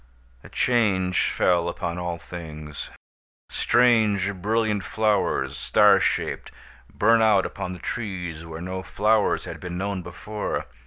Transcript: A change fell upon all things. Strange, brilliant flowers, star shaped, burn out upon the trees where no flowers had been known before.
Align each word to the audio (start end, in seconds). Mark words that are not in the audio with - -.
A 0.43 0.49
change 0.49 1.29
fell 1.29 1.69
upon 1.69 1.99
all 1.99 2.17
things. 2.17 2.89
Strange, 3.51 4.33
brilliant 4.33 4.83
flowers, 4.83 5.55
star 5.55 5.99
shaped, 5.99 6.51
burn 6.91 7.21
out 7.21 7.45
upon 7.45 7.73
the 7.73 7.77
trees 7.77 8.43
where 8.43 8.61
no 8.61 8.81
flowers 8.81 9.45
had 9.45 9.59
been 9.59 9.77
known 9.77 10.01
before. 10.01 10.65